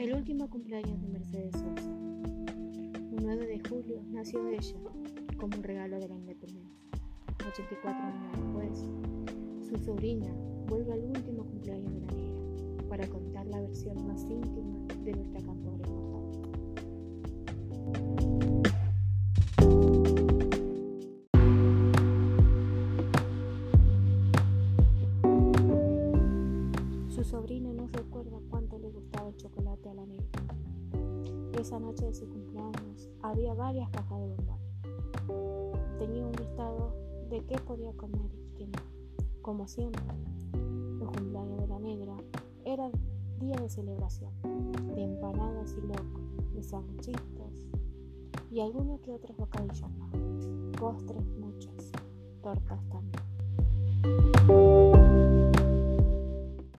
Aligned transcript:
El 0.00 0.14
último 0.14 0.48
cumpleaños 0.48 0.98
de 1.02 1.08
Mercedes 1.08 1.52
Sosa. 1.52 1.90
Un 1.90 3.18
9 3.20 3.46
de 3.46 3.60
julio 3.68 4.02
nació 4.08 4.48
ella 4.48 4.74
como 5.36 5.58
un 5.58 5.62
regalo 5.62 6.00
de 6.00 6.08
la 6.08 6.14
independencia. 6.14 6.88
84 7.46 8.02
años 8.02 8.32
después, 8.32 8.88
su 9.68 9.76
sobrina 9.84 10.32
vuelve 10.68 10.94
al 10.94 11.04
último 11.04 11.44
cumpleaños 11.44 11.92
de 11.92 12.00
la 12.00 12.12
negra 12.14 12.88
para 12.88 13.06
contar 13.08 13.46
la 13.48 13.60
versión 13.60 14.06
más 14.06 14.22
íntima 14.22 14.74
de 15.04 15.12
nuestra 15.12 15.42
cantora 15.42 15.86
inmortal. 15.86 16.10
Su 27.10 27.22
sobrina 27.22 27.70
no 27.74 27.86
recuerda 27.88 28.38
cuánto 28.48 28.78
le 28.78 28.88
gustaba 28.88 29.28
el 29.28 29.36
chocolate 29.36 29.59
a 29.70 29.94
la 29.94 30.04
negra. 30.04 30.26
Esa 31.60 31.78
noche 31.78 32.06
de 32.06 32.12
su 32.12 32.28
cumpleaños 32.28 33.08
había 33.22 33.54
varias 33.54 33.88
cajas 33.90 34.18
de 34.18 34.26
bombones. 34.26 35.96
Tenía 35.96 36.26
un 36.26 36.32
listado 36.32 36.92
de 37.30 37.44
qué 37.44 37.56
podía 37.58 37.92
comer 37.92 38.30
y 38.34 38.56
qué 38.56 38.66
no. 38.66 38.78
Como 39.42 39.68
siempre, 39.68 40.02
los 40.98 41.08
cumpleaños 41.12 41.60
de 41.60 41.68
la 41.68 41.78
negra 41.78 42.16
eran 42.64 42.90
día 43.38 43.56
de 43.56 43.68
celebración, 43.68 44.32
de 44.96 45.04
empanadas 45.04 45.76
y 45.78 45.86
locos, 45.86 46.52
de 46.52 46.62
sanguchitos 46.64 47.62
y 48.50 48.60
algunos 48.60 49.00
que 49.00 49.12
otros 49.12 49.36
bocadillos 49.36 49.88
más. 49.98 50.80
Postres 50.80 51.24
muchos, 51.38 51.92
tortas 52.42 52.80
también. 52.88 53.39